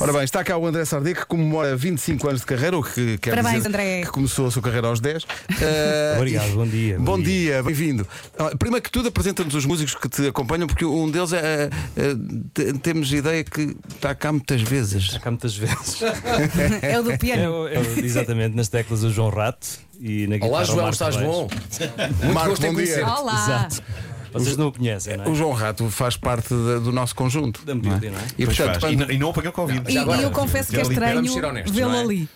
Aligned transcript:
Ora 0.00 0.12
bem, 0.12 0.22
está 0.22 0.44
cá 0.44 0.56
o 0.56 0.64
André 0.64 0.84
Sardê 0.84 1.12
que 1.12 1.26
comemora 1.26 1.74
25 1.74 2.28
anos 2.28 2.40
de 2.42 2.46
carreira, 2.46 2.78
o 2.78 2.82
que 2.84 3.18
quer 3.18 3.30
Parabéns, 3.30 3.56
dizer 3.56 3.68
André. 3.68 4.00
que 4.02 4.10
começou 4.12 4.46
a 4.46 4.50
sua 4.50 4.62
carreira 4.62 4.86
aos 4.86 5.00
10. 5.00 5.24
Eh, 5.60 6.14
Obrigado, 6.16 6.52
bom 6.52 6.66
dia, 6.66 6.96
Bom, 6.98 7.04
bom 7.04 7.20
dia, 7.20 7.62
bem-vindo. 7.64 8.06
Ah, 8.38 8.52
Primeiro 8.56 8.80
que 8.82 8.90
tudo, 8.92 9.08
apresenta-nos 9.08 9.54
os 9.56 9.64
músicos 9.66 9.96
que 9.96 10.08
te 10.08 10.28
acompanham, 10.28 10.68
porque 10.68 10.84
um 10.84 11.10
deles 11.10 11.32
é. 11.32 11.68
é, 11.96 12.14
te- 12.54 12.78
temos 12.78 13.12
ideia 13.12 13.42
que 13.42 13.76
está 13.88 14.14
cá 14.14 14.30
muitas 14.30 14.62
vezes. 14.62 15.02
Está 15.04 15.18
cá 15.18 15.30
muitas 15.32 15.56
vezes. 15.56 15.98
É 16.80 17.00
o 17.00 17.02
do 17.02 17.18
piano. 17.18 17.66
é 17.66 17.80
exatamente, 18.04 18.54
nas 18.54 18.68
teclas 18.68 19.02
o 19.02 19.10
João 19.10 19.30
Rato 19.30 19.66
e 20.00 20.26
na 20.28 20.34
guitarra 20.36 20.50
Olá, 20.52 20.62
o 20.62 20.64
João, 20.64 20.76
Marco 20.78 20.92
estás 20.92 21.16
Reis. 21.16 21.26
bom? 21.28 21.48
Muito 22.22 22.34
Marco, 22.34 22.50
gosto 22.50 22.66
em 22.66 22.72
bom 22.72 22.80
dia. 22.82 23.06
Olá. 23.06 23.44
Exato. 23.68 23.82
Vocês 24.32 24.56
não 24.56 24.68
o 24.68 24.72
conhecem, 24.72 25.16
não 25.16 25.24
é? 25.24 25.28
O 25.28 25.34
João 25.34 25.52
Rato 25.52 25.88
faz 25.90 26.16
parte 26.16 26.48
da- 26.50 26.78
do 26.78 26.92
nosso 26.92 27.14
conjunto. 27.14 27.64
Da 27.64 27.74
medida, 27.74 28.10
não 28.10 28.18
é? 28.18 28.22
E 28.38 28.44
portanto, 28.46 28.80
faz. 28.80 28.92
E, 28.92 28.96
quando- 28.96 29.06
não, 29.08 29.14
e 29.14 29.18
não 29.18 29.30
apanhou 29.30 29.52
Covid. 29.52 29.92
E, 29.92 29.98
agora, 29.98 30.20
e 30.20 30.24
eu 30.24 30.30
confesso 30.30 30.70
que 30.70 30.76
é 30.78 30.82
estranho 30.82 31.22
vê-lo 31.70 31.94
é? 31.94 32.00
ali. 32.00 32.28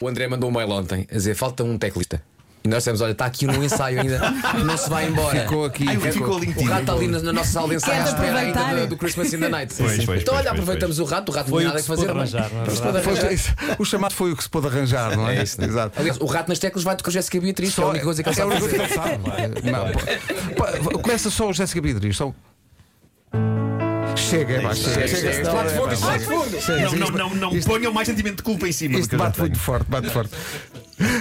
O 0.00 0.08
André 0.08 0.28
mandou 0.28 0.50
um 0.50 0.52
mail 0.52 0.70
ontem 0.70 1.06
a 1.10 1.14
dizer 1.14 1.34
falta 1.34 1.64
um 1.64 1.78
teclista. 1.78 2.22
E 2.66 2.68
nós 2.68 2.78
dissemos, 2.78 3.00
olha, 3.00 3.12
está 3.12 3.26
aqui 3.26 3.46
um 3.46 3.62
ensaio 3.62 4.00
ainda, 4.00 4.18
não 4.64 4.76
se 4.76 4.90
vai 4.90 5.06
embora. 5.06 5.40
ficou 5.40 5.64
aqui. 5.64 5.84
Ai, 5.88 5.96
ficou 6.10 6.36
ali 6.36 6.52
O 6.56 6.64
rato 6.64 6.80
está 6.80 6.92
ali 6.94 7.06
na, 7.06 7.20
na 7.20 7.32
nossa 7.32 7.50
sala 7.52 7.68
de 7.68 7.76
ensaio 7.76 8.02
à 8.02 8.04
espera 8.06 8.38
ainda 8.38 8.58
aproveitar? 8.60 8.80
do, 8.80 8.86
do 8.88 8.96
Christmas 8.96 9.32
in 9.32 9.38
the 9.38 9.48
Night. 9.48 9.72
Pois, 9.78 10.04
pois, 10.04 10.22
então, 10.22 10.34
olha, 10.34 10.42
pois, 10.42 10.44
pois, 10.44 10.46
aproveitamos 10.48 10.98
o 10.98 11.04
rato, 11.04 11.30
o 11.30 11.34
rato 11.34 11.48
Foi 11.48 11.62
não 11.62 11.70
o 11.70 11.74
que 11.74 11.78
nada 11.80 11.82
se 11.86 11.92
a 11.92 11.94
pôde 11.94 12.06
fazer. 12.08 12.38
arranjar, 12.38 12.50
não 12.52 12.60
é 12.60 12.66
Mas 12.66 13.06
arranjar. 13.24 13.76
o 13.78 13.84
chamado 13.84 14.12
foi 14.14 14.32
o 14.32 14.36
que 14.36 14.42
se 14.42 14.50
pôde 14.50 14.66
arranjar, 14.66 15.16
não 15.16 15.28
é? 15.28 15.36
É 15.36 15.42
isso. 15.44 15.62
Exato. 15.62 15.96
Aliás, 16.00 16.18
o 16.20 16.26
rato 16.26 16.48
nas 16.48 16.58
teclas 16.58 16.82
vai 16.82 16.96
tocar 16.96 17.12
Jéssica 17.12 17.40
Beatriz, 17.40 17.72
que 17.72 17.80
é 17.80 17.84
a 17.84 17.86
única 17.86 18.04
coisa 18.04 18.22
que 18.24 18.28
ele 18.28 18.40
é 18.40 18.42
a 18.42 18.46
sabe 18.48 18.64
única 18.64 18.84
fazer. 18.84 18.98
coisa 18.98 19.20
que 19.22 19.30
ele 19.38 19.50
sabe. 19.62 19.70
Não, 19.70 20.54
pô, 20.82 20.90
pô, 20.90 20.98
Começa 20.98 21.30
só 21.30 21.48
o 21.48 21.52
Jéssica 21.52 21.80
Beatriz. 21.80 22.16
Só... 22.16 22.34
Chega, 24.16 24.54
é 24.54 24.60
pá, 24.60 24.74
chega, 24.74 25.06
chega. 25.06 25.30
De 25.30 25.44
fundo, 25.50 26.18
de 26.18 26.24
fundo. 26.24 26.60
Chega, 26.60 26.90
Não, 26.96 27.10
não, 27.10 27.30
não, 27.34 27.50
não 27.52 27.60
ponham 27.60 27.92
mais 27.92 28.08
sentimento 28.08 28.38
de 28.38 28.42
culpa 28.42 28.66
em 28.66 28.72
cima 28.72 28.92
do 28.94 28.96
que 28.96 29.02
Isto 29.02 29.12
eu 29.14 29.18
já 29.18 29.24
bate 29.26 29.38
muito 29.40 29.58
forte, 29.58 29.86
bate 29.90 30.10
forte. 30.10 30.32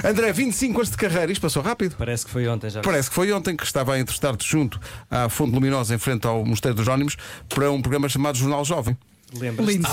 André, 0.03 0.31
25 0.31 0.79
anos 0.79 0.91
de 0.91 0.97
carreira, 0.97 1.31
isto 1.31 1.41
passou 1.41 1.61
rápido. 1.61 1.95
Parece 1.97 2.25
que 2.25 2.31
foi 2.31 2.47
ontem 2.47 2.69
já. 2.69 2.81
Parece 2.81 3.09
que 3.09 3.15
foi 3.15 3.31
ontem 3.31 3.55
que 3.55 3.63
estava 3.63 3.93
a 3.93 3.99
entrevistar-te 3.99 4.47
junto 4.47 4.79
à 5.09 5.27
Fonte 5.29 5.53
Luminosa, 5.53 5.93
em 5.93 5.97
frente 5.97 6.25
ao 6.25 6.45
Mosteiro 6.45 6.75
dos 6.75 6.85
Jónimos, 6.85 7.17
para 7.49 7.69
um 7.71 7.81
programa 7.81 8.07
chamado 8.07 8.37
Jornal 8.37 8.63
Jovem. 8.63 8.97
Lembras-te 9.33 9.73
Lindo. 9.73 9.87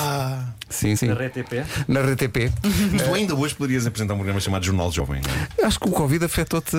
Sim, 0.69 0.97
sim. 0.97 1.09
da 1.09 1.15
RTP? 1.15 1.53
Na 1.89 2.01
RTP. 2.01 2.53
Mas 2.93 3.03
tu 3.03 3.15
ainda 3.15 3.35
hoje 3.35 3.55
poderias 3.55 3.87
apresentar 3.87 4.15
um 4.15 4.19
programa 4.19 4.41
chamado 4.41 4.65
Jornal 4.65 4.91
Jovem. 4.93 5.21
não 5.25 5.65
é? 5.65 5.67
Acho 5.67 5.81
que 5.81 5.89
o 5.89 5.93
Covid 5.93 6.25
afetou-te. 6.25 6.77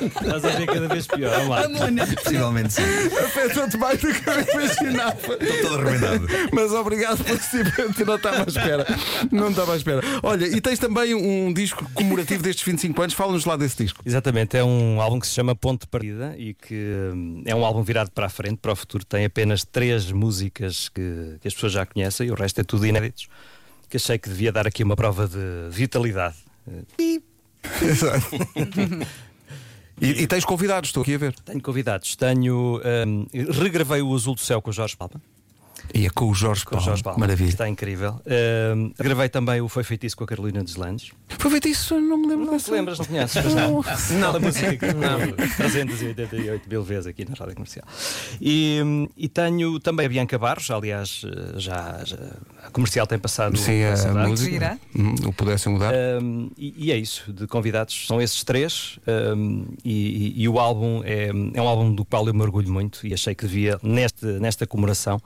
Estás 0.00 0.44
a 0.44 0.48
ver 0.50 0.66
cada 0.66 0.88
vez 0.88 1.06
pior. 1.06 1.30
Vamos 1.30 1.80
lá. 1.80 2.06
Possivelmente 2.22 2.72
sim. 2.74 2.82
afetou-te 3.24 3.76
mais 3.76 4.00
do 4.00 4.12
que 4.12 4.28
eu 4.28 4.40
imaginava. 4.54 5.14
Estou 5.14 5.62
todo 5.62 5.74
arrebentado. 5.76 6.28
Mas 6.52 6.72
obrigado 6.72 7.24
por 7.24 7.38
simplesmente 7.38 8.04
não 8.04 8.16
estava 8.16 8.38
à 8.38 8.46
espera. 8.46 8.86
Não 9.30 9.50
estava 9.50 9.72
à 9.72 9.76
espera. 9.76 10.00
Olha, 10.22 10.46
e 10.46 10.60
tens 10.60 10.78
também 10.78 11.14
um 11.14 11.52
disco 11.52 11.88
comemorativo 11.94 12.42
destes 12.42 12.64
25 12.64 13.02
anos. 13.02 13.14
Fala-nos 13.14 13.44
lá 13.44 13.56
desse 13.56 13.84
disco. 13.84 14.00
Exatamente, 14.04 14.56
é 14.56 14.64
um 14.64 15.00
álbum 15.00 15.18
que 15.18 15.26
se 15.26 15.34
chama 15.34 15.54
Ponto 15.54 15.82
de 15.82 15.88
Partida 15.88 16.34
e 16.36 16.54
que 16.54 16.74
hum, 17.14 17.42
é 17.46 17.54
um 17.54 17.64
álbum 17.64 17.82
virado 17.82 18.10
para 18.10 18.26
a 18.26 18.28
frente, 18.28 18.58
para 18.60 18.72
o 18.72 18.76
futuro. 18.76 19.04
Tem 19.04 19.24
apenas 19.24 19.64
três 19.64 20.10
músicas 20.10 20.88
que, 20.88 21.00
que 21.40 21.48
as 21.48 21.54
pessoas 21.54 21.72
já 21.72 21.86
conhecem 21.86 22.28
e 22.28 22.30
o 22.30 22.34
resto 22.34 22.60
é 22.60 22.64
tudo 22.64 22.86
inéditos. 22.86 23.28
Que 23.88 23.96
achei 23.96 24.18
que 24.18 24.28
devia 24.28 24.50
dar 24.50 24.66
aqui 24.66 24.82
uma 24.82 24.96
prova 24.96 25.28
de 25.28 25.68
vitalidade. 25.70 26.36
Eh, 26.98 27.20
Exato. 27.82 28.26
E, 30.00 30.22
e 30.22 30.26
tens 30.26 30.44
convidados, 30.44 30.88
estou 30.88 31.02
aqui 31.02 31.14
a 31.14 31.18
ver. 31.18 31.34
Tenho 31.44 31.60
convidados, 31.60 32.16
tenho. 32.16 32.80
hum, 33.06 33.26
regravei 33.62 34.02
o 34.02 34.14
Azul 34.14 34.34
do 34.34 34.40
Céu 34.40 34.60
com 34.60 34.70
o 34.70 34.72
Jorge 34.72 34.96
Palma. 34.96 35.20
E 35.92 36.06
é 36.06 36.10
com 36.10 36.26
o 36.28 36.34
Jorge 36.34 36.64
Com 36.64 36.70
Paulo. 36.72 36.82
o 36.82 36.86
Jorge 36.88 37.02
Palma. 37.02 37.18
Maravilha. 37.20 37.48
Está 37.48 37.68
incrível. 37.68 38.20
Hum, 38.76 38.92
gravei 38.98 39.28
também 39.28 39.60
o 39.60 39.68
Foi 39.68 39.84
Feitiço 39.84 40.16
com 40.16 40.24
a 40.24 40.26
Carolina 40.26 40.62
dos 40.62 40.74
Landes. 40.76 41.10
Foi 41.28 41.50
feito 41.50 41.68
isso, 41.68 42.00
não 42.00 42.16
me 42.18 42.26
lembro 42.28 42.46
Não 42.46 42.58
te 42.58 42.70
lembras, 42.70 42.98
não 42.98 43.04
conheces? 43.06 43.40
Pois 43.42 43.54
não. 43.54 43.80
Aquela 43.80 44.40
música 44.40 44.76
que 44.76 44.86
tocou 44.94 45.46
388 45.56 46.68
mil 46.68 46.82
vezes 46.82 47.06
aqui 47.06 47.24
na 47.28 47.34
rádio 47.36 47.54
comercial. 47.54 47.86
E, 48.40 48.80
e 49.16 49.28
tenho 49.28 49.78
também 49.78 50.06
a 50.06 50.08
Bianca 50.08 50.38
Barros, 50.38 50.70
aliás, 50.70 51.22
eh, 51.24 51.60
já, 51.60 52.00
já- 52.04 52.16
a 52.64 52.70
comercial 52.70 53.06
tem 53.06 53.18
passado. 53.18 53.56
Sim, 53.56 53.84
a 53.84 53.92
a 53.94 54.26
música. 54.28 54.78
Hum, 54.96 55.14
o 55.26 55.32
pudessem 55.32 55.72
mudar. 55.72 55.92
Um, 56.20 56.50
e, 56.58 56.86
e 56.86 56.92
é 56.92 56.96
isso, 56.96 57.32
de 57.32 57.46
convidados, 57.46 58.06
são 58.06 58.20
esses 58.20 58.42
três. 58.42 58.98
um, 59.36 59.66
e, 59.84 60.34
e- 60.38 60.42
e 60.42 60.48
o 60.48 60.58
álbum 60.58 61.02
é, 61.04 61.28
é 61.28 61.62
um 61.62 61.68
álbum 61.68 61.94
do 61.94 62.04
qual 62.04 62.26
eu 62.26 62.34
me 62.34 62.42
orgulho 62.42 62.70
muito 62.72 63.06
e 63.06 63.14
achei 63.14 63.34
que 63.34 63.46
devia, 63.46 63.78
neste, 63.82 64.24
nesta 64.24 64.66
comemoração, 64.66 65.20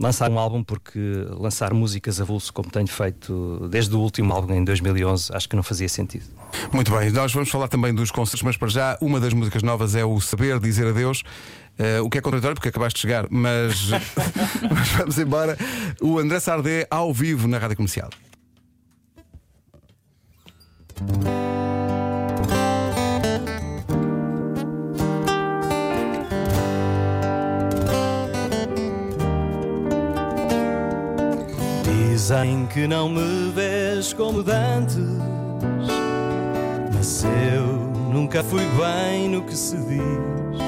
lançar 0.00 0.30
um 0.30 0.38
álbum, 0.38 0.64
porque 0.64 0.98
lançar 1.38 1.74
músicas 1.74 2.20
avulso, 2.20 2.50
como 2.52 2.70
tenho 2.70 2.88
feito 2.88 3.68
desde 3.70 3.94
o 3.94 4.00
último 4.00 4.32
álbum 4.32 4.54
em 4.54 4.64
2011, 4.64 5.30
acho 5.34 5.48
que 5.48 5.54
não 5.54 5.62
fazia 5.62 5.88
sentido. 5.88 6.24
Muito 6.72 6.90
bem, 6.90 7.10
nós 7.10 7.32
vamos 7.32 7.50
falar 7.50 7.68
também 7.68 7.94
dos 7.94 8.10
concertos, 8.10 8.42
mas 8.42 8.56
para 8.56 8.68
já, 8.68 8.98
uma 9.00 9.20
das 9.20 9.34
músicas 9.34 9.62
novas 9.62 9.94
é 9.94 10.04
o 10.04 10.18
Saber 10.18 10.58
Dizer 10.58 10.86
Adeus. 10.86 11.22
Eh, 11.78 12.00
o 12.00 12.08
que 12.08 12.18
é 12.18 12.20
contraditório 12.20 12.54
porque 12.54 12.68
acabaste 12.68 12.96
de 12.96 13.02
chegar, 13.02 13.26
mas, 13.30 13.90
mas 14.70 14.88
vamos 14.88 15.18
embora. 15.18 15.56
O 16.00 16.18
André 16.18 16.40
Sardé 16.40 16.86
ao 16.90 17.12
vivo 17.12 17.46
na 17.46 17.58
rádio 17.58 17.76
comercial. 17.76 18.10
Dizem 32.30 32.64
que 32.66 32.86
não 32.86 33.08
me 33.08 33.50
vês 33.50 34.12
como 34.12 34.40
dantes, 34.40 34.98
mas 36.94 37.24
eu 37.24 37.66
nunca 38.12 38.40
fui 38.44 38.62
bem 38.78 39.28
no 39.30 39.42
que 39.42 39.56
se 39.56 39.76
diz. 39.76 40.60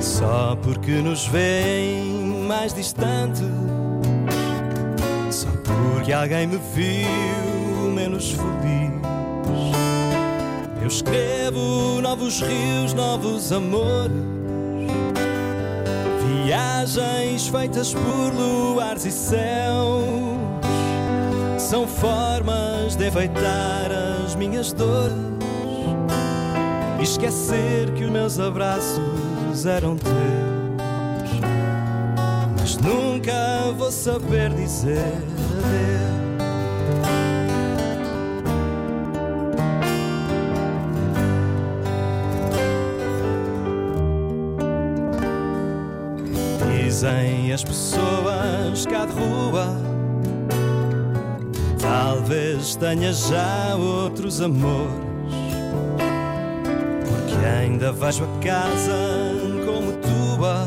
Só 0.00 0.56
porque 0.62 0.90
nos 1.02 1.26
veem 1.26 2.46
mais 2.48 2.72
distantes, 2.72 3.44
só 5.30 5.50
porque 5.62 6.14
alguém 6.14 6.46
me 6.46 6.58
viu 6.74 7.92
menos 7.94 8.30
feliz. 8.30 8.90
Eu 10.80 10.88
escrevo 10.88 12.00
novos 12.00 12.40
rios, 12.40 12.94
novos 12.94 13.52
amores. 13.52 14.33
Viagens 16.44 17.48
feitas 17.48 17.94
por 17.94 18.34
luares 18.34 19.06
e 19.06 19.10
céus 19.10 20.04
são 21.58 21.88
formas 21.88 22.94
de 22.96 23.08
enfeitar 23.08 23.90
as 23.90 24.34
minhas 24.34 24.70
dores 24.74 25.16
e 27.00 27.02
esquecer 27.02 27.90
que 27.94 28.04
os 28.04 28.10
meus 28.10 28.38
abraços 28.38 29.64
eram 29.64 29.96
teus. 29.96 30.14
Mas 32.60 32.76
nunca 32.76 33.72
vou 33.78 33.90
saber 33.90 34.50
dizer 34.50 34.98
adeus. 34.98 36.23
Dizem 47.04 47.52
as 47.52 47.62
pessoas 47.62 48.86
cá 48.86 49.04
de 49.04 49.12
rua. 49.12 49.76
Talvez 51.78 52.76
tenha 52.76 53.12
já 53.12 53.76
outros 53.76 54.40
amores 54.40 54.88
Porque 57.06 57.44
ainda 57.44 57.92
vejo 57.92 58.24
a 58.24 58.42
casa 58.42 58.96
como 59.66 59.92
tua. 59.98 60.66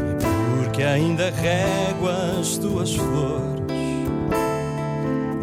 E 0.00 0.64
porque 0.64 0.82
ainda 0.82 1.30
rego 1.32 2.08
as 2.08 2.56
tuas 2.56 2.94
flores. 2.94 3.60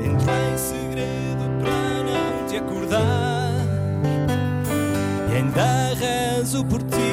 Entro 0.04 0.31
em 0.31 0.57
segredo 0.57 1.44
para 1.62 2.04
não 2.04 2.48
te 2.48 2.57
acordar. 2.57 3.51
E 5.31 5.36
ainda 5.36 5.94
rezo 5.94 6.65
por 6.65 6.81
ti 6.81 7.12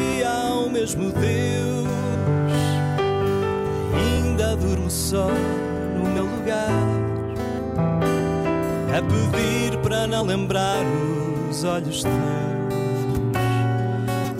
mesmo 0.80 1.12
Deus. 1.12 1.86
Ainda 3.94 4.56
durmo 4.56 4.90
só 4.90 5.28
no 5.94 6.08
meu 6.08 6.24
lugar, 6.24 6.70
a 8.88 9.02
pedir 9.02 9.76
para 9.82 10.06
não 10.06 10.24
lembrar 10.24 10.82
os 11.50 11.64
olhos 11.64 12.02
teus. 12.02 12.14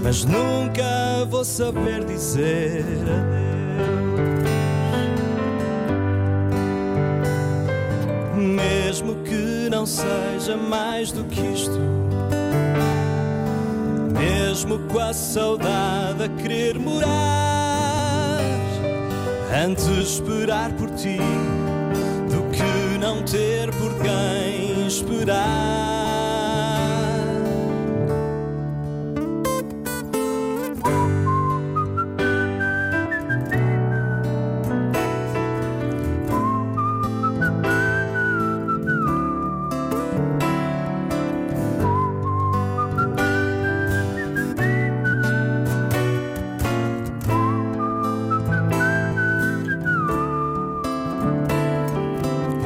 Mas 0.03 0.25
nunca 0.25 1.27
vou 1.29 1.45
saber 1.45 2.05
dizer 2.05 2.87
adeus. 3.05 3.51
Mesmo 8.35 9.17
que 9.17 9.69
não 9.71 9.85
seja 9.85 10.57
mais 10.57 11.13
do 11.13 11.23
que 11.25 11.43
isto. 11.43 12.10
Mesmo 14.21 14.79
com 14.81 14.99
a 14.99 15.15
saudade 15.15 16.25
a 16.25 16.29
querer 16.29 16.79
morar, 16.79 18.39
Antes 19.65 19.89
esperar 19.89 20.71
por 20.73 20.91
ti 20.91 21.17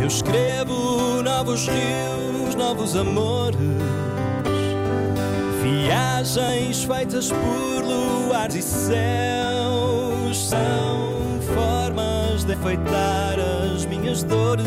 Eu 0.04 0.08
escrevo 0.08 1.22
novos 1.22 1.66
rios, 1.66 2.54
novos 2.56 2.94
amores, 2.94 3.56
viagens 5.62 6.84
feitas 6.84 7.32
por 7.32 7.82
luares 7.82 8.54
e 8.54 8.62
céus. 8.62 10.46
São 10.50 11.40
formas 11.54 12.44
de 12.44 12.52
enfeitar 12.52 13.38
as 13.40 13.86
minhas 13.86 14.22
dores 14.22 14.66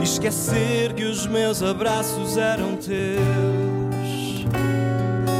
e 0.00 0.02
esquecer 0.02 0.92
que 0.94 1.04
os 1.04 1.28
meus 1.28 1.62
abraços 1.62 2.36
eram 2.36 2.74
teus. 2.74 2.96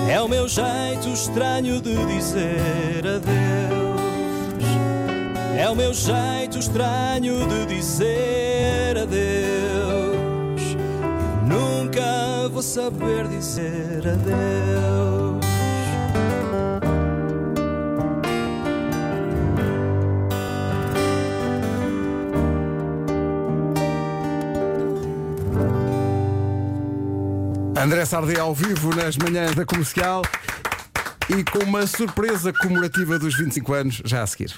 É 0.09 0.23
o 0.23 0.29
meu 0.29 0.47
jeito 0.47 1.09
estranho 1.13 1.81
de 1.81 2.07
dizer 2.07 3.05
adeus. 3.05 3.46
É 5.59 5.71
o 5.71 5.75
meu 5.75 5.95
jeito 5.95 6.59
estranho 6.59 7.47
de 7.49 7.65
dizer 7.75 8.99
adeus. 8.99 9.17
Eu 10.77 11.47
nunca 11.47 12.47
vou 12.51 12.63
saber 12.63 13.27
dizer 13.27 14.07
adeus. 14.07 15.47
André 27.83 28.05
Sardé 28.05 28.39
ao 28.39 28.55
vivo 28.55 28.95
nas 28.95 29.17
manhãs 29.17 29.55
da 29.55 29.65
comercial 29.65 30.21
e 31.31 31.43
com 31.45 31.65
uma 31.65 31.87
surpresa 31.87 32.53
comemorativa 32.53 33.19
dos 33.19 33.35
25 33.37 33.73
anos 33.73 34.03
já 34.05 34.23
a 34.23 34.27
seguir. 34.27 34.55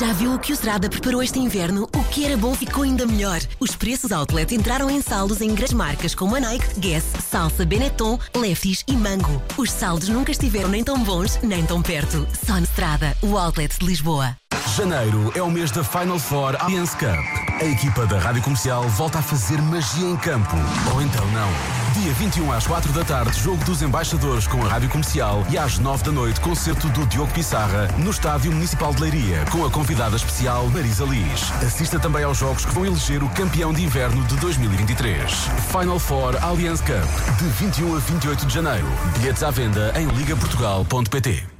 Já 0.00 0.14
viu 0.14 0.32
o 0.32 0.38
que 0.38 0.50
o 0.50 0.56
Serada 0.56 0.88
preparou 0.88 1.22
este 1.22 1.38
inverno? 1.38 1.86
O 1.94 2.02
que 2.04 2.24
era 2.24 2.34
bom 2.34 2.54
ficou 2.54 2.84
ainda 2.84 3.06
melhor. 3.06 3.38
Os 3.60 3.76
preços 3.76 4.10
outlet 4.10 4.54
entraram 4.54 4.88
em 4.88 5.02
saldos 5.02 5.42
em 5.42 5.54
grandes 5.54 5.74
marcas 5.74 6.14
como 6.14 6.34
a 6.36 6.40
Nike, 6.40 6.80
Guess, 6.80 7.04
Salsa, 7.28 7.66
Benetton, 7.66 8.18
Lefties 8.34 8.82
e 8.88 8.96
Mango. 8.96 9.42
Os 9.58 9.70
saldos 9.70 10.08
nunca 10.08 10.32
estiveram 10.32 10.70
nem 10.70 10.82
tão 10.82 10.98
bons, 11.04 11.38
nem 11.42 11.66
tão 11.66 11.82
perto. 11.82 12.26
Só 12.46 12.58
na 12.58 12.64
Serada, 12.64 13.14
o 13.20 13.36
outlet 13.36 13.78
de 13.78 13.84
Lisboa. 13.84 14.34
Janeiro 14.74 15.32
é 15.34 15.42
o 15.42 15.50
mês 15.50 15.70
da 15.70 15.84
Final 15.84 16.18
Four 16.18 16.56
Allianz 16.58 16.94
Cup. 16.94 17.18
A 17.60 17.64
equipa 17.66 18.06
da 18.06 18.18
Rádio 18.18 18.42
Comercial 18.42 18.88
volta 18.88 19.18
a 19.18 19.22
fazer 19.22 19.60
magia 19.60 20.08
em 20.08 20.16
campo. 20.16 20.56
Ou 20.94 21.02
então 21.02 21.26
não. 21.32 21.79
Dia 21.94 22.12
21 22.12 22.52
às 22.52 22.66
4 22.66 22.92
da 22.92 23.04
tarde, 23.04 23.40
jogo 23.40 23.64
dos 23.64 23.82
embaixadores 23.82 24.46
com 24.46 24.64
a 24.64 24.68
Rádio 24.68 24.88
Comercial 24.88 25.44
e 25.50 25.58
às 25.58 25.78
9 25.78 26.04
da 26.04 26.12
noite, 26.12 26.40
concerto 26.40 26.88
do 26.90 27.04
Diogo 27.06 27.32
Pissarra 27.32 27.88
no 27.98 28.10
Estádio 28.10 28.52
Municipal 28.52 28.94
de 28.94 29.02
Leiria, 29.02 29.44
com 29.50 29.64
a 29.64 29.70
convidada 29.70 30.14
especial 30.14 30.68
Marisa 30.68 31.04
Liz. 31.04 31.50
Assista 31.62 31.98
também 31.98 32.22
aos 32.22 32.38
jogos 32.38 32.64
que 32.64 32.72
vão 32.72 32.86
eleger 32.86 33.24
o 33.24 33.28
campeão 33.30 33.72
de 33.72 33.82
inverno 33.82 34.22
de 34.24 34.36
2023. 34.36 35.32
Final 35.70 35.98
Four 35.98 36.36
Allianz 36.42 36.80
Cup, 36.80 37.38
de 37.38 37.48
21 37.64 37.96
a 37.96 37.98
28 37.98 38.46
de 38.46 38.54
janeiro. 38.54 38.86
Bilhetes 39.18 39.42
à 39.42 39.50
venda 39.50 39.92
em 39.96 40.06
ligaportugal.pt. 40.06 41.59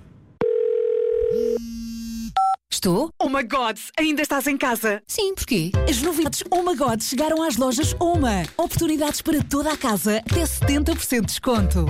Estou? 2.81 3.13
Oh 3.19 3.29
my 3.29 3.43
God, 3.43 3.79
ainda 3.99 4.23
estás 4.23 4.47
em 4.47 4.57
casa? 4.57 5.03
Sim, 5.07 5.35
porquê? 5.35 5.71
As 5.87 6.01
novidades 6.01 6.43
Oh 6.51 6.63
my 6.63 6.75
God 6.75 7.03
chegaram 7.03 7.43
às 7.43 7.59
lojas 7.59 7.95
Oma. 8.01 8.43
Oportunidades 8.57 9.21
para 9.21 9.45
toda 9.45 9.71
a 9.71 9.77
casa, 9.77 10.17
até 10.17 10.45
70% 10.45 11.21
de 11.21 11.27
desconto. 11.27 11.85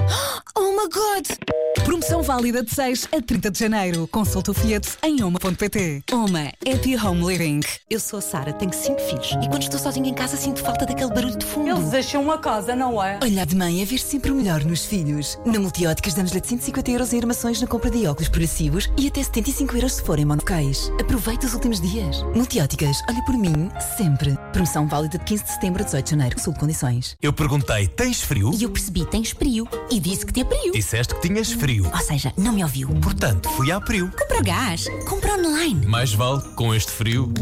Oh 0.57 0.73
my 0.73 0.89
God! 0.89 1.70
Promoção 1.85 2.23
válida 2.23 2.63
de 2.63 2.75
6 2.75 3.09
a 3.13 3.21
30 3.21 3.51
de 3.51 3.59
janeiro. 3.59 4.09
Consulta 4.09 4.51
o 4.51 4.55
folheto 4.55 4.97
em 5.03 5.23
oma.pt. 5.23 6.05
Oma, 6.13 6.53
Happy 6.67 6.97
Home 6.97 7.27
Living. 7.27 7.61
Eu 7.89 7.99
sou 7.99 8.19
a 8.19 8.23
Sara, 8.23 8.53
tenho 8.53 8.73
cinco 8.73 9.01
filhos 9.01 9.31
e 9.43 9.49
quando 9.49 9.63
estou 9.63 9.79
sozinha 9.79 10.09
em 10.09 10.15
casa 10.15 10.37
sinto 10.37 10.61
falta 10.63 10.87
daquele 10.87 11.13
barulho 11.13 11.37
de 11.37 11.45
fundo. 11.45 11.71
Eles 11.71 11.93
acham 11.95 12.23
uma 12.23 12.39
casa, 12.39 12.77
não 12.77 13.03
é? 13.03 13.19
Olhar 13.23 13.47
de 13.47 13.57
mãe 13.57 13.83
é 13.83 13.85
ver 13.85 13.99
sempre 13.99 14.31
o 14.31 14.35
melhor 14.35 14.65
nos 14.65 14.85
filhos. 14.85 15.39
Na 15.45 15.59
Multióticas 15.59 16.15
damos-lhe 16.15 16.41
de 16.41 16.49
150 16.49 16.91
euros 16.91 17.13
em 17.13 17.19
armações 17.19 17.61
na 17.61 17.67
compra 17.67 17.91
de 17.91 18.07
óculos 18.07 18.29
progressivos 18.29 18.91
e 18.97 19.09
até 19.09 19.23
75 19.23 19.77
euros 19.77 19.93
se 19.95 20.03
forem 20.03 20.25
monocais. 20.25 20.91
Aproveite 21.01 21.47
os 21.47 21.55
últimos 21.55 21.81
dias. 21.81 22.23
Multióticas, 22.35 22.99
olha 23.09 23.23
por 23.25 23.37
mim, 23.37 23.71
sempre. 23.97 24.37
Promoção 24.53 24.87
válida 24.87 25.19
de 25.19 25.25
15 25.25 25.45
de 25.45 25.51
setembro 25.51 25.83
a 25.83 25.85
18 25.85 26.05
de 26.05 26.11
janeiro. 26.11 26.37
Consulte 26.37 26.61
condições. 26.61 27.17
Eu 27.23 27.33
perguntei: 27.33 27.89
tens 27.89 28.23
frio? 28.23 28.51
E 28.55 28.63
eu 28.63 28.71
percebi, 28.71 29.05
tens 29.07 29.31
frio. 29.31 29.69
E 29.91 29.99
disse 29.99 30.27
que 30.27 30.33
te 30.33 30.45
frio. 30.45 30.73
Disseste 30.73 31.15
que 31.15 31.21
tinhas 31.21 31.53
frio. 31.53 31.91
Ou 31.93 32.01
seja, 32.01 32.33
não 32.37 32.53
me 32.53 32.63
ouviu. 32.63 32.89
Portanto, 33.01 33.49
fui 33.51 33.71
à 33.73 33.81
Prio. 33.81 34.11
Compra 34.11 34.43
gás. 34.43 34.87
Compra 35.09 35.35
online. 35.35 35.87
Mais 35.87 36.13
vale 36.13 36.43
com 36.55 36.75
este 36.75 36.91
frio. 36.91 37.33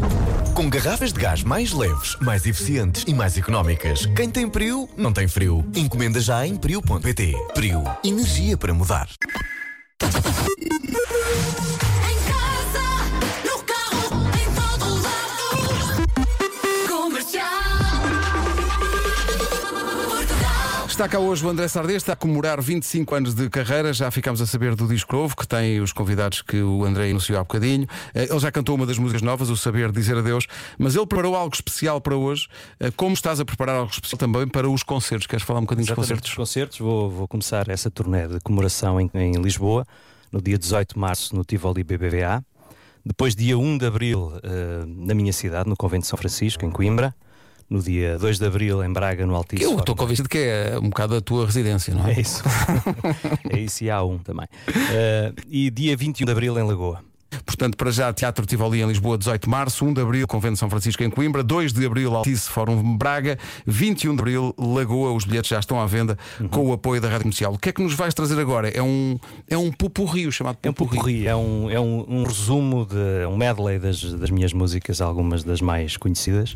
Com 0.53 0.69
garrafas 0.69 1.13
de 1.13 1.19
gás 1.19 1.43
mais 1.43 1.71
leves, 1.71 2.15
mais 2.21 2.45
eficientes 2.45 3.03
e 3.07 3.13
mais 3.13 3.37
económicas. 3.37 4.05
Quem 4.15 4.29
tem 4.29 4.49
Prio, 4.49 4.89
não 4.97 5.13
tem 5.13 5.27
frio. 5.27 5.65
Encomenda 5.75 6.19
já 6.19 6.45
em 6.45 6.55
prio.pt. 6.55 7.35
Prio. 7.53 7.83
Energia 8.03 8.57
para 8.57 8.73
mudar. 8.73 9.07
Está 20.99 21.07
cá 21.07 21.19
hoje 21.19 21.45
o 21.45 21.49
André 21.49 21.65
Sardê, 21.69 21.95
está 21.95 22.11
a 22.11 22.15
comemorar 22.17 22.61
25 22.61 23.15
anos 23.15 23.33
de 23.33 23.49
carreira. 23.49 23.93
Já 23.93 24.11
ficámos 24.11 24.41
a 24.41 24.45
saber 24.45 24.75
do 24.75 24.85
disco 24.85 25.15
novo, 25.15 25.33
que 25.33 25.47
tem 25.47 25.79
os 25.79 25.93
convidados 25.93 26.41
que 26.41 26.61
o 26.61 26.83
André 26.83 27.09
anunciou 27.11 27.39
há 27.39 27.41
bocadinho. 27.41 27.87
Eh, 28.13 28.27
Ele 28.29 28.39
já 28.39 28.51
cantou 28.51 28.75
uma 28.75 28.85
das 28.85 28.97
músicas 28.97 29.21
novas, 29.21 29.49
o 29.49 29.55
Saber 29.55 29.93
Dizer 29.93 30.17
Adeus, 30.17 30.45
mas 30.77 30.97
ele 30.97 31.05
preparou 31.07 31.37
algo 31.37 31.55
especial 31.55 32.01
para 32.01 32.17
hoje. 32.17 32.49
Eh, 32.81 32.91
Como 32.97 33.13
estás 33.13 33.39
a 33.39 33.45
preparar 33.45 33.77
algo 33.77 33.89
especial 33.89 34.17
também 34.17 34.45
para 34.45 34.69
os 34.69 34.83
concertos? 34.83 35.25
Queres 35.25 35.45
falar 35.45 35.59
um 35.59 35.63
bocadinho 35.63 35.85
dos 35.85 35.91
Exatamente, 35.91 36.09
concertos? 36.09 36.31
Os 36.31 36.35
concertos, 36.35 36.79
vou, 36.79 37.09
vou 37.09 37.29
começar 37.29 37.69
essa 37.69 37.89
turnê 37.89 38.27
de 38.27 38.41
comemoração 38.41 38.99
em, 38.99 39.09
em 39.13 39.41
Lisboa, 39.41 39.87
no 40.29 40.41
dia 40.41 40.57
18 40.57 40.95
de 40.95 40.99
março, 40.99 41.33
no 41.33 41.45
Tivoli 41.45 41.81
BBVA. 41.81 42.43
Depois, 43.05 43.37
dia 43.37 43.57
1 43.57 43.77
de 43.77 43.85
abril, 43.85 44.33
eh, 44.43 44.83
na 44.85 45.13
minha 45.15 45.31
cidade, 45.31 45.69
no 45.69 45.77
Convento 45.77 46.01
de 46.01 46.07
São 46.07 46.17
Francisco, 46.19 46.65
em 46.65 46.69
Coimbra. 46.69 47.15
No 47.69 47.81
dia 47.81 48.17
2 48.17 48.39
de 48.39 48.45
abril, 48.45 48.83
em 48.83 48.91
Braga, 48.91 49.25
no 49.25 49.35
Altice. 49.35 49.63
Eu 49.63 49.77
estou 49.77 49.95
convencido 49.95 50.27
que 50.27 50.39
é 50.39 50.79
um 50.81 50.89
bocado 50.89 51.15
a 51.15 51.21
tua 51.21 51.45
residência, 51.45 51.93
não 51.93 52.07
é? 52.07 52.13
É 52.13 52.21
isso. 52.21 52.43
é 53.47 53.59
isso 53.59 53.83
e 53.83 53.91
há 53.91 54.03
um 54.03 54.17
também. 54.17 54.47
Eh, 54.91 55.33
e 55.47 55.69
dia 55.69 55.95
21 55.95 56.25
de 56.25 56.31
abril, 56.31 56.57
em 56.57 56.63
Lagoa. 56.63 57.03
Portanto, 57.45 57.77
para 57.77 57.91
já, 57.91 58.11
Teatro 58.11 58.45
Tivoli 58.45 58.81
em 58.81 58.87
Lisboa, 58.87 59.17
18 59.17 59.43
de 59.43 59.49
março, 59.49 59.85
1 59.85 59.93
de 59.93 60.01
abril, 60.01 60.27
Convento 60.27 60.53
de 60.53 60.59
São 60.59 60.69
Francisco 60.69 61.03
em 61.03 61.09
Coimbra, 61.09 61.43
2 61.43 61.73
de 61.73 61.85
abril, 61.85 62.15
Altice 62.15 62.49
Fórum 62.49 62.97
Braga, 62.97 63.37
21 63.65 64.15
de 64.15 64.21
abril, 64.21 64.55
Lagoa. 64.57 65.11
Os 65.11 65.25
bilhetes 65.25 65.49
já 65.49 65.59
estão 65.59 65.79
à 65.79 65.85
venda 65.85 66.17
com 66.49 66.67
o 66.67 66.73
apoio 66.73 66.99
da 66.99 67.07
Rádio 67.07 67.23
Comercial. 67.23 67.53
O 67.53 67.57
que 67.57 67.69
é 67.69 67.71
que 67.71 67.81
nos 67.81 67.93
vais 67.93 68.13
trazer 68.13 68.39
agora? 68.39 68.69
É 68.69 68.81
um, 68.81 69.17
é 69.47 69.57
um 69.57 69.71
pupurri, 69.71 70.31
chamado 70.31 70.57
É 70.63 70.69
um 70.69 70.73
pupurri, 70.73 71.27
é 71.27 71.35
um, 71.35 71.69
é 71.69 71.79
um, 71.79 72.05
um 72.07 72.23
resumo, 72.23 72.85
de, 72.85 73.25
um 73.27 73.37
medley 73.37 73.77
das, 73.77 74.01
das 74.01 74.29
minhas 74.29 74.53
músicas, 74.53 75.01
algumas 75.01 75.43
das 75.43 75.61
mais 75.61 75.97
conhecidas. 75.97 76.55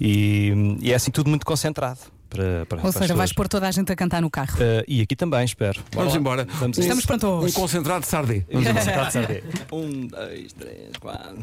E, 0.00 0.78
e 0.80 0.92
é 0.92 0.94
assim 0.94 1.10
tudo 1.10 1.28
muito 1.28 1.44
concentrado. 1.44 1.98
Para, 2.30 2.64
para, 2.66 2.76
Ou 2.78 2.92
para 2.92 2.92
seja, 2.92 3.14
vais 3.14 3.32
pôr 3.32 3.48
toda 3.48 3.66
a 3.66 3.70
gente 3.72 3.90
a 3.90 3.96
cantar 3.96 4.22
no 4.22 4.30
carro. 4.30 4.56
Eh, 4.60 4.84
e 4.86 5.02
aqui 5.02 5.16
também, 5.16 5.44
espero. 5.44 5.80
Bora 5.92 5.96
Vamos 5.96 6.12
lá. 6.14 6.20
embora. 6.20 6.46
Vamos 6.60 6.78
a 6.78 6.80
Estamos 6.80 7.04
prontos. 7.04 7.50
Um 7.50 7.60
concentrado 7.60 8.02
de 8.02 8.06
Sardê. 8.06 8.44
Vamos 8.52 8.68
a 8.70 8.72
isso. 8.80 8.90
Pode 8.92 9.12
ser. 9.12 9.44
Um, 9.72 10.06
dois, 10.06 10.52
três, 10.52 10.96
quatro. 11.00 11.38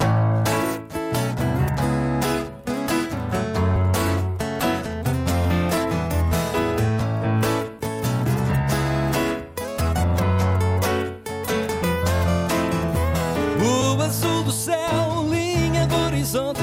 O 13.62 14.02
azul 14.02 14.44
do 14.44 14.52
céu, 14.52 15.26
linha 15.30 15.86
do 15.88 15.96
horizonte, 15.96 16.62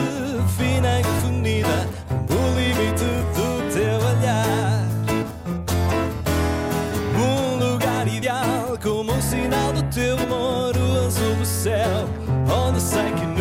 sinal 9.35 9.73
do 9.73 9.83
teu 9.85 10.17
amor, 10.19 10.77
o 10.77 11.07
azul 11.07 11.35
do 11.35 11.45
céu, 11.45 12.09
onde 12.49 12.81
sei 12.81 13.11
que 13.13 13.34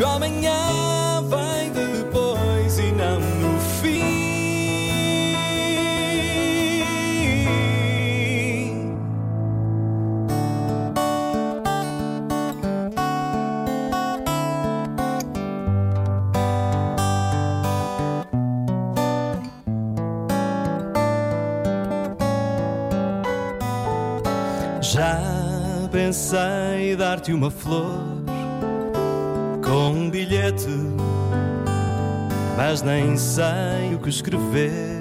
que 0.00 0.04
o 0.04 0.08
amanhã 0.08 1.22
vem 1.28 1.70
depois 1.72 2.78
e 2.78 2.90
não 2.92 3.20
no 3.20 3.60
fim. 3.60 4.00
Já 24.80 25.20
pensei 25.92 26.96
dar-te 26.96 27.34
uma 27.34 27.50
flor 27.50 28.19
com 29.70 29.90
um 29.90 30.10
bilhete, 30.10 30.66
mas 32.56 32.82
nem 32.82 33.16
sei 33.16 33.94
o 33.94 34.00
que 34.00 34.08
escrever. 34.08 35.00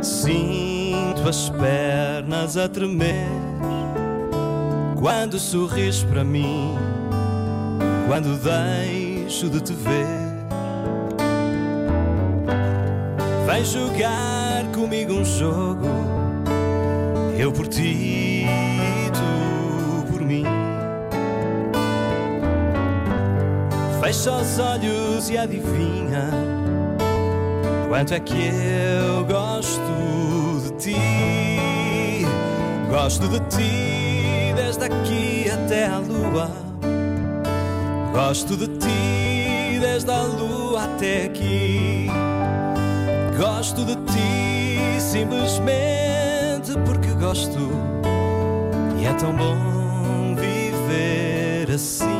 Sinto 0.00 1.28
as 1.28 1.50
pernas 1.50 2.56
a 2.56 2.66
tremer 2.66 3.28
quando 4.98 5.38
sorris 5.38 6.02
para 6.02 6.24
mim, 6.24 6.74
quando 8.06 8.38
deixo 8.42 9.50
de 9.50 9.60
te 9.60 9.74
ver. 9.74 10.28
Vem 13.46 13.64
jogar 13.66 14.64
comigo 14.74 15.12
um 15.12 15.24
jogo 15.24 15.88
eu 17.38 17.52
por 17.52 17.66
ti 17.68 18.37
Fecha 24.08 24.32
os 24.32 24.58
olhos 24.58 25.28
e 25.28 25.36
adivinha 25.36 26.30
quanto 27.90 28.14
é 28.14 28.18
que 28.18 28.32
eu 28.32 29.22
gosto 29.26 30.62
de 30.62 30.70
ti. 30.78 32.24
Gosto 32.88 33.28
de 33.28 33.38
ti 33.54 34.54
desde 34.56 34.84
aqui 34.84 35.50
até 35.50 35.88
à 35.88 35.98
lua. 35.98 36.50
Gosto 38.14 38.56
de 38.56 38.68
ti 38.78 39.78
desde 39.78 40.10
a 40.10 40.22
lua 40.22 40.84
até 40.84 41.26
aqui. 41.26 42.06
Gosto 43.36 43.84
de 43.84 43.94
ti 43.94 44.98
simplesmente 44.98 46.72
porque 46.86 47.08
gosto. 47.08 47.58
E 48.98 49.04
é 49.04 49.12
tão 49.12 49.34
bom 49.34 50.34
viver 50.34 51.74
assim. 51.74 52.17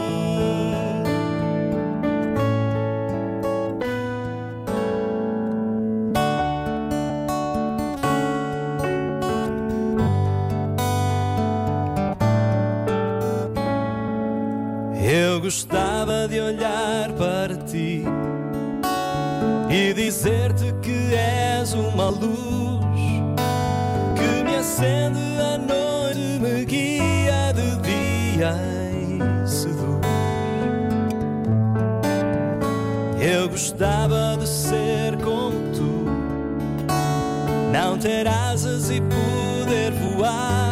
À 25.59 25.75
noite, 25.75 26.38
me 26.41 26.65
guia 26.65 27.53
de 27.53 27.77
dia 27.83 28.55
e 28.93 29.49
seduz. 29.49 29.79
Eu 33.21 33.49
gostava 33.49 34.37
de 34.38 34.47
ser 34.49 35.17
como 35.17 35.73
tu, 35.75 36.07
não 37.73 37.99
ter 37.99 38.27
asas 38.29 38.91
e 38.91 39.00
poder 39.00 39.93
voar, 39.93 40.67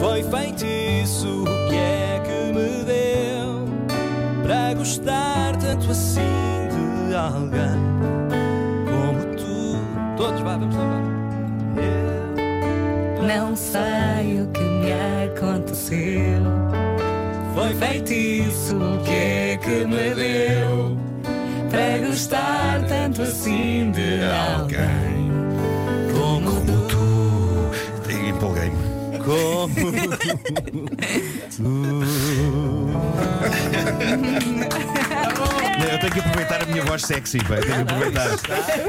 Foi 0.00 0.22
feitiço 0.22 1.42
o 1.42 1.68
que 1.68 1.76
é 1.76 2.22
que 2.24 2.52
me 2.54 2.84
deu 2.84 3.68
para 4.42 4.72
gostar 4.72 5.54
tanto 5.56 5.90
assim 5.90 6.20
de 7.06 7.14
alguém 7.14 7.78
como 8.86 9.36
tu. 9.36 9.76
Todos 10.16 10.40
vá, 10.40 10.56
vamos 10.56 10.74
lá. 10.74 10.84
vá. 10.84 11.82
Eu 13.18 13.22
Não 13.24 13.54
sei 13.54 14.40
o 14.40 14.46
que 14.46 14.62
me 14.62 14.90
aconteceu. 15.36 16.40
Foi 17.54 17.74
Feitiço, 17.74 18.76
o 18.76 19.02
que 19.04 19.10
é 19.10 19.58
que 19.58 19.84
me 19.84 20.14
deu? 20.14 20.96
Para 21.70 22.06
gostar 22.06 22.86
tanto 22.88 23.20
assim 23.20 23.90
de 23.90 24.24
alguém 24.24 25.09
Como 29.24 29.92
Não, 31.58 32.00
minha 36.80 36.84
voz 36.90 37.02
sexy. 37.02 37.38
Eu 37.38 37.44
tenho 37.60 37.62
que 37.86 37.92
aproveitar. 37.92 38.28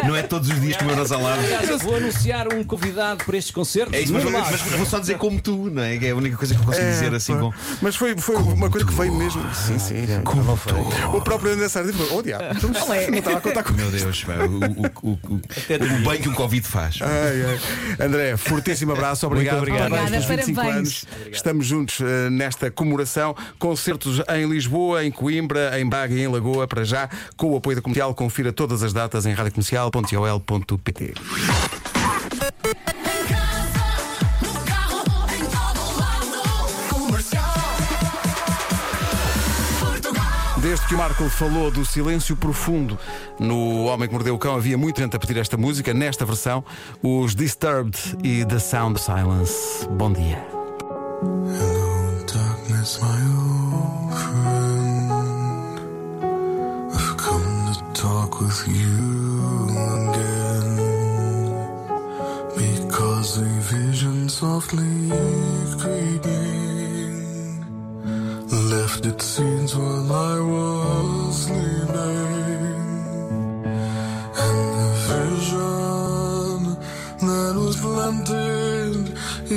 Não 0.07 0.15
é 0.15 0.23
todos 0.23 0.49
os 0.49 0.59
dias 0.61 0.77
que 0.77 0.83
o 0.83 0.87
meu 0.87 0.95
nós 0.95 1.11
ao 1.11 1.21
lado. 1.21 1.39
Aliás, 1.39 1.81
Vou 1.81 1.95
anunciar 1.95 2.53
um 2.53 2.63
convidado 2.63 3.23
para 3.25 3.37
estes 3.37 3.53
concertos. 3.53 3.93
É 3.93 4.01
isso, 4.01 4.13
mas, 4.13 4.23
Nuno 4.23 4.37
mas- 4.39 4.49
mas 4.51 4.61
vou 4.61 4.85
só 4.85 4.99
dizer 4.99 5.17
como 5.17 5.39
tu, 5.41 5.69
não 5.69 5.81
é? 5.83 5.97
Que 5.97 6.07
é 6.07 6.11
a 6.11 6.15
única 6.15 6.37
coisa 6.37 6.53
que 6.55 6.61
eu 6.61 6.65
consigo 6.65 6.85
dizer 6.85 7.13
assim 7.13 7.37
com. 7.37 7.51
Mas 7.81 7.95
foi, 7.95 8.15
foi 8.17 8.35
uma 8.35 8.69
coisa 8.69 8.85
que 8.85 8.93
veio 8.93 9.13
mesmo. 9.13 9.43
Sim, 9.53 9.79
sim. 9.79 10.05
Como 10.23 10.57
tu. 10.57 11.17
O 11.17 11.21
próprio 11.21 11.53
André 11.53 11.67
Sardinha 11.69 11.93
falou: 11.95 12.19
Oh, 12.19 12.21
diabo, 12.21 12.43
então, 12.55 12.69
não 12.69 13.17
estava 13.17 13.37
a 13.37 13.41
contar 13.41 13.63
com 13.63 13.73
Meu 13.73 13.89
Deus, 13.91 14.23
pá, 14.23 14.33
o, 14.33 14.57
o- 14.57 15.11
o- 15.11 15.19
o- 15.33 15.35
o 15.35 16.09
bem 16.09 16.21
que 16.21 16.29
o 16.29 16.33
Covid 16.33 16.65
faz. 16.67 16.99
Ai, 17.01 17.43
ai. 17.97 18.05
André, 18.07 18.37
fortíssimo 18.37 18.91
abraço, 18.93 19.25
obrigado. 19.27 19.57
Muito 19.57 19.69
obrigado. 19.71 19.89
Parabéns 19.91 20.23
Obrigada, 20.25 20.27
pelos 20.27 20.45
25 20.45 20.55
parabéns. 20.61 20.77
anos. 21.21 21.35
Estamos 21.35 21.65
juntos 21.65 21.99
eh, 22.01 22.29
nesta 22.29 22.71
comemoração. 22.71 23.35
Concertos 23.59 24.21
em 24.35 24.47
Lisboa, 24.49 25.03
em 25.05 25.11
Coimbra, 25.11 25.79
em 25.79 25.87
Braga 25.87 26.13
e 26.13 26.21
em 26.21 26.27
Lagoa, 26.27 26.67
para 26.67 26.83
já, 26.83 27.09
com 27.37 27.51
o 27.51 27.57
apoio 27.57 27.75
da 27.75 27.80
comercial. 27.81 28.13
Confira 28.13 28.51
todas 28.53 28.83
as 28.83 28.93
datas 28.93 29.25
em 29.25 29.33
radiocomercial.ol.pt. 29.33 31.13
Desde 40.61 40.87
que 40.87 40.93
o 40.93 40.97
Marco 40.97 41.27
falou 41.27 41.71
do 41.71 41.83
silêncio 41.83 42.35
profundo 42.35 42.97
no 43.39 43.85
Homem 43.85 44.07
que 44.07 44.13
Mordeu 44.13 44.35
o 44.35 44.37
Cão, 44.37 44.55
havia 44.55 44.77
muita 44.77 45.01
gente 45.01 45.15
a 45.15 45.19
pedir 45.19 45.37
esta 45.37 45.57
música. 45.57 45.91
Nesta 45.91 46.23
versão, 46.23 46.63
os 47.01 47.33
Disturbed 47.35 47.97
e 48.23 48.45
The 48.45 48.59
Sound 48.59 49.01
Silence. 49.01 49.87
Bom 49.89 50.13
dia. 50.13 50.37
Darkness, 52.31 52.99
with 58.41 58.67
you 58.67 59.69
again. 60.01 60.71
Because 62.57 63.37
a 63.37 63.51
vision 63.75 64.29
softly 64.29 65.09
creeping 65.81 67.17
left 68.73 69.05
its 69.05 69.25
scenes 69.25 69.75
while 69.75 70.11
I 70.11 70.39
was 70.53 71.43
sleeping. 71.45 72.81
And 74.45 74.59
the 74.79 74.89
vision 75.09 76.57
that 77.27 77.53
was 77.63 77.75
planted 77.85 79.03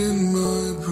in 0.03 0.17
my 0.37 0.84